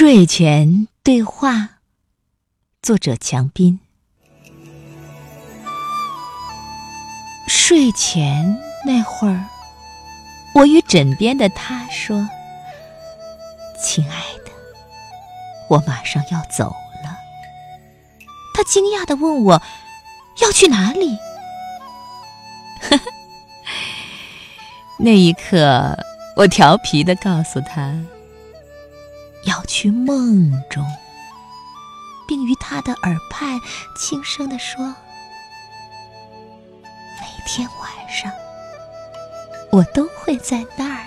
[0.00, 1.80] 睡前对话，
[2.80, 3.80] 作者强斌。
[7.46, 9.44] 睡前那会儿，
[10.54, 12.26] 我与枕边的他说
[13.78, 14.50] ：“亲爱的，
[15.68, 16.70] 我马上要走
[17.04, 17.14] 了。”
[18.56, 19.62] 他惊讶的问我
[20.40, 21.18] ：“要去哪里？”
[22.88, 23.02] 呵呵。
[24.98, 25.94] 那一刻，
[26.36, 28.02] 我调皮的告诉他。
[29.44, 30.84] 要去梦中，
[32.28, 33.58] 并于他的耳畔
[33.96, 34.84] 轻声地说
[37.20, 38.30] ：“每天晚上，
[39.70, 40.99] 我都会在那儿。”